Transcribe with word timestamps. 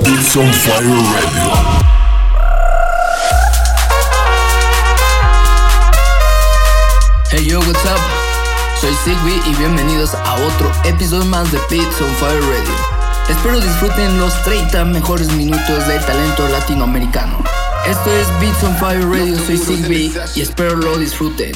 It's 0.00 0.36
on 0.36 0.52
fire 0.52 0.82
radio. 0.82 1.48
Hey 7.30 7.42
yo, 7.44 7.58
what's 7.60 7.84
up? 7.84 7.98
Soy 8.80 8.94
Sigby 9.04 9.40
y 9.46 9.54
bienvenidos 9.56 10.14
a 10.14 10.34
otro 10.34 10.70
episodio 10.84 11.24
más 11.26 11.50
de 11.50 11.58
Beats 11.70 12.00
on 12.00 12.14
Fire 12.16 12.40
Radio. 12.40 12.74
Espero 13.28 13.60
disfruten 13.60 14.18
los 14.20 14.32
30 14.44 14.84
mejores 14.86 15.32
minutos 15.32 15.86
del 15.88 16.04
talento 16.04 16.48
latinoamericano. 16.48 17.42
Esto 17.86 18.12
es 18.12 18.28
Beats 18.40 18.62
on 18.62 18.76
Fire 18.76 19.04
Radio, 19.04 19.36
soy 19.46 19.58
Sigby 19.58 20.12
y 20.36 20.40
espero 20.40 20.76
lo 20.76 20.96
disfruten. 20.98 21.52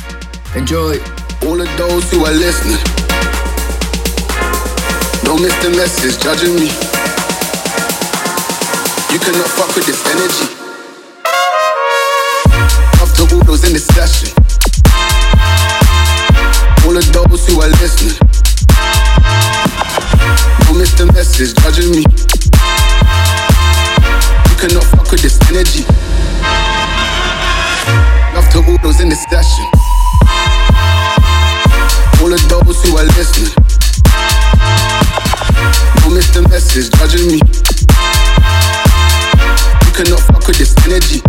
Enjoy. 0.54 1.00
All 1.46 1.60
of 1.60 1.68
those 1.76 2.10
who 2.12 2.24
are 2.24 2.34
listening, 2.34 2.78
don't 5.24 5.40
miss 5.40 5.54
the 5.62 5.70
message 5.70 6.18
judging 6.22 6.54
me. 6.54 6.91
You 9.12 9.18
cannot 9.18 9.46
fuck 9.46 9.76
with 9.76 9.84
this 9.84 10.00
energy. 10.08 10.48
To 13.12 13.36
all 13.36 13.44
those 13.44 13.62
in 13.64 13.74
this 13.74 13.86
session. 13.86 14.30
All 16.86 16.96
of 16.96 17.04
those 17.12 17.46
who 17.46 17.60
are 17.60 17.68
listening, 17.68 18.16
oh, 18.72 19.04
don't 20.64 20.78
miss 20.78 20.92
the 20.96 21.04
message 21.12 21.54
judging 21.60 21.90
me. 21.92 22.02
You 24.48 24.56
cannot 24.56 24.84
fuck 24.84 25.10
with 25.12 25.20
this 25.20 25.38
energy. 25.50 25.84
To 28.52 28.58
all 28.64 28.78
those 28.82 29.00
in 29.00 29.08
this 29.10 29.22
session. 29.24 29.66
All 32.20 32.32
of 32.32 32.48
those 32.48 32.82
who 32.82 32.96
are 32.96 33.04
listening. 33.04 33.52
Oh, 34.64 36.00
don't 36.00 36.14
miss 36.14 36.30
the 36.32 36.42
message 36.48 36.90
judging 36.98 37.28
me. 37.28 37.40
You 39.86 39.92
cannot 39.92 40.20
fuck 40.20 40.46
with 40.46 40.58
this 40.58 40.74
energy. 40.86 41.22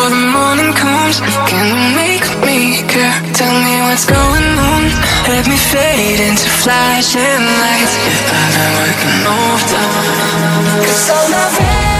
before 0.00 0.16
the 0.16 0.26
morning 0.32 0.72
comes. 0.72 1.20
Can 1.48 1.66
you 1.68 1.96
make 1.96 2.24
me 2.46 2.82
care? 2.88 3.12
Tell 3.34 3.52
me 3.52 3.80
what's 3.82 4.06
going 4.06 4.48
on. 4.72 4.82
Let 5.28 5.46
me 5.46 5.56
fade 5.56 6.20
into 6.20 6.48
flashing 6.48 7.42
lights. 7.60 7.94
I've 8.32 8.54
been 8.56 8.72
working 8.80 9.20
overtime. 9.36 10.84
Cause 10.84 11.10
all 11.10 11.28
my 11.28 11.48
friends 11.54 11.99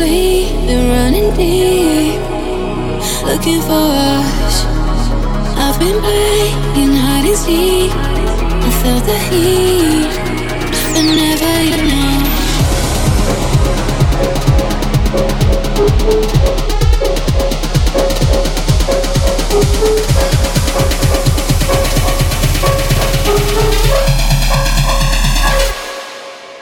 sleep 0.00 0.48
been 0.66 0.88
running 0.88 1.28
deep, 1.36 2.20
looking 3.28 3.60
for 3.68 3.86
us. 4.10 4.64
I've 5.64 5.78
been 5.78 6.00
playing 6.00 6.94
hide 7.04 7.26
and 7.26 7.36
seek. 7.36 7.92
I 8.66 8.70
felt 8.82 9.04
the 9.04 9.18
heat, 9.28 10.12
never. 11.18 11.50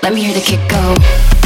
Let 0.03 0.15
me 0.15 0.23
hear 0.23 0.35
the 0.35 0.41
kick 0.41 0.61
go. 0.69 1.38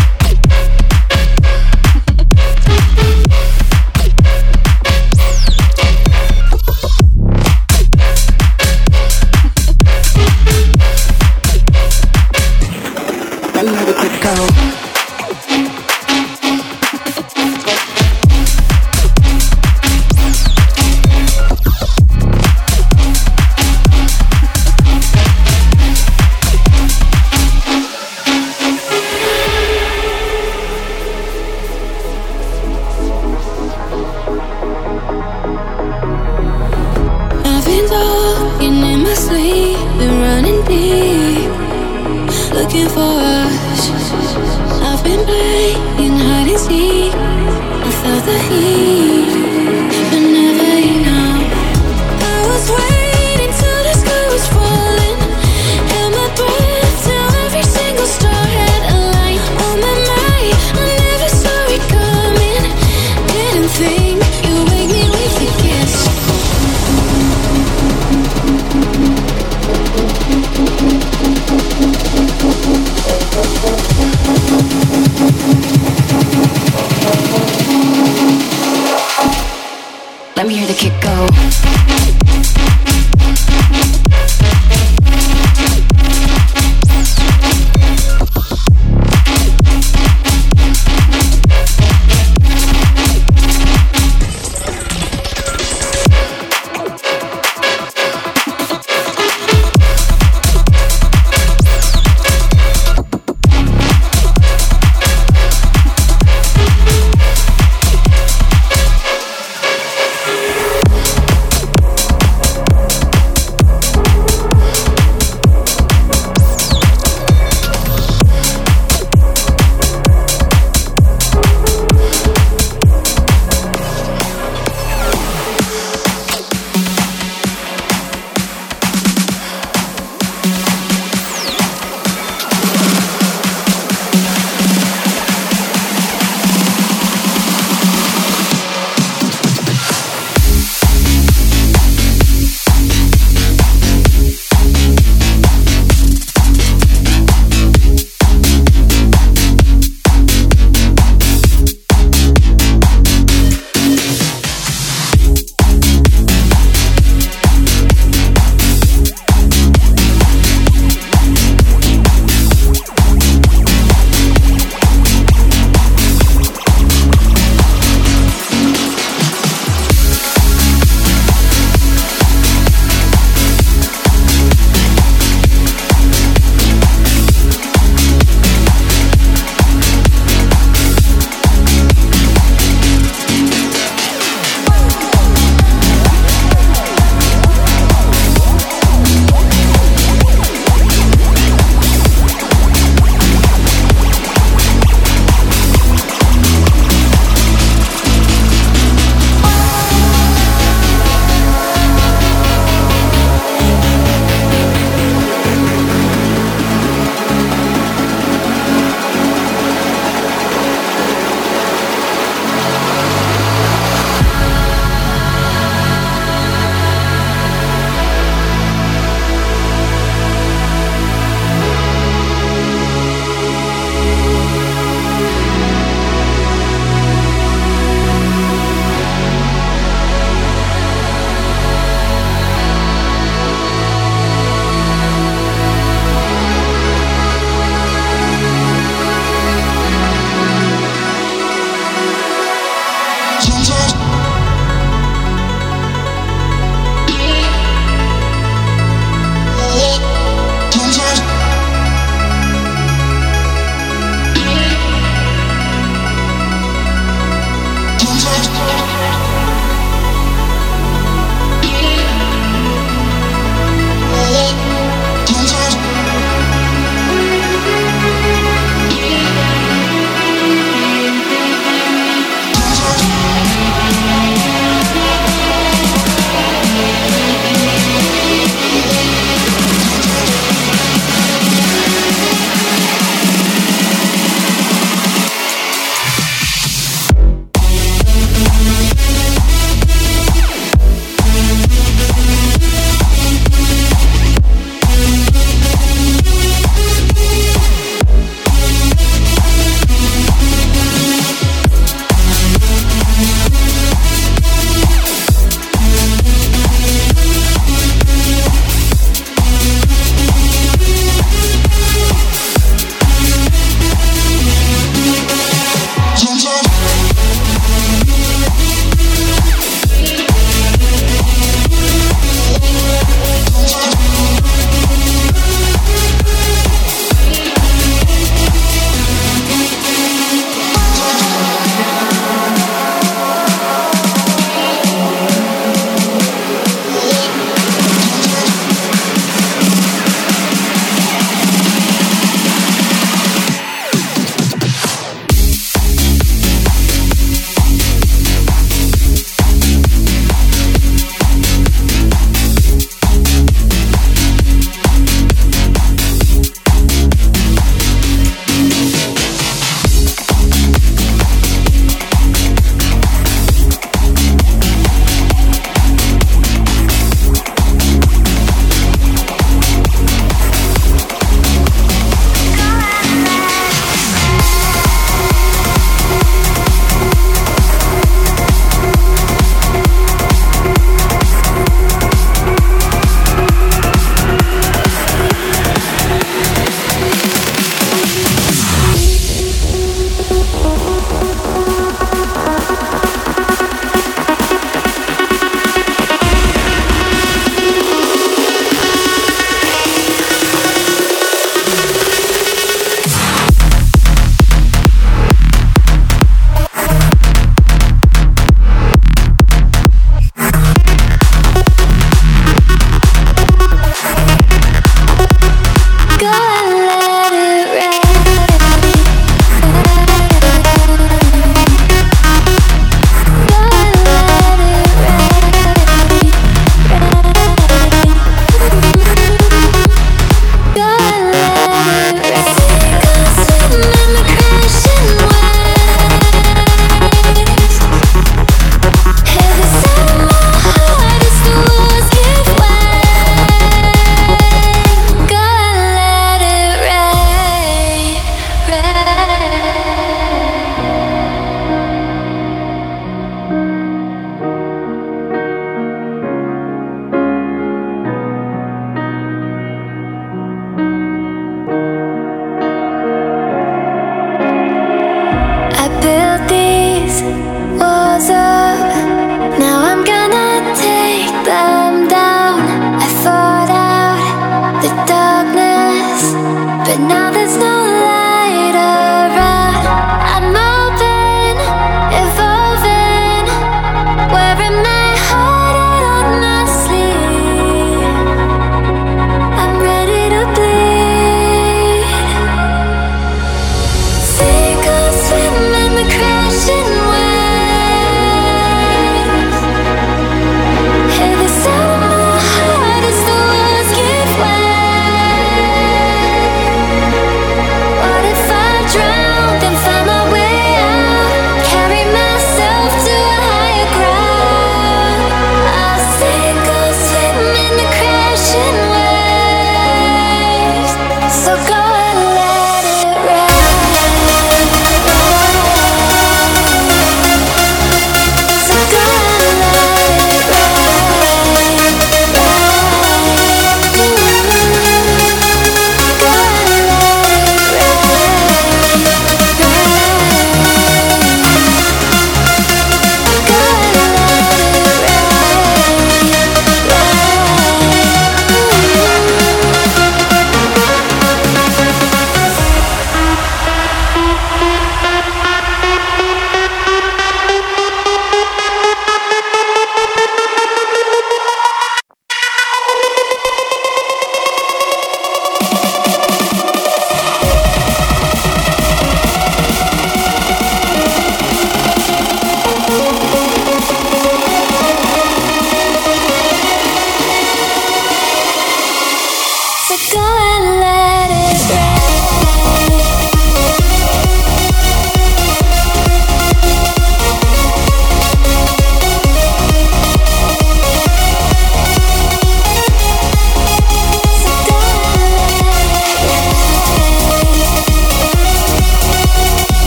was 467.78 468.30
a 468.30 468.71